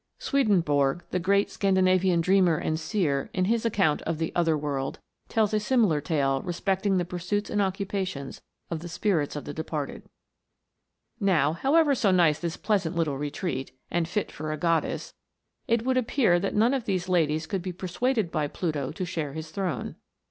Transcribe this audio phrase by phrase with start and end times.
[0.17, 4.97] Swedenborg, the great Scandinavian dreamer and seer, in his account of the" other world,"
[5.29, 8.41] tells a similar tale re specting the pursuits and occupations
[8.71, 10.01] of the spirits of the departed.
[10.01, 11.27] PLUTO'S KINGDOM.
[11.27, 15.13] 283 Now, however so nice this pleasant little retreat, and" fit for a goddess,"
[15.67, 19.33] it would appear that none of these ladies could be persuaded by Pluto to share
[19.33, 19.97] his throne.